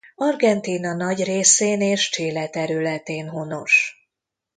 [0.15, 3.95] Argentína nagy részén és Chile területén honos.